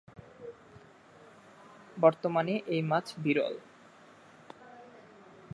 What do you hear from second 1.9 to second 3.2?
বর্তমানে এই মাছ